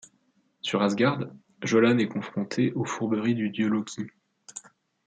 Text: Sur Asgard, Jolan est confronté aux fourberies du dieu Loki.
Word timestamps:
Sur 0.63 0.81
Asgard, 0.81 1.27
Jolan 1.61 1.99
est 1.99 2.07
confronté 2.07 2.73
aux 2.73 2.85
fourberies 2.85 3.35
du 3.35 3.51
dieu 3.51 3.67
Loki. 3.67 4.07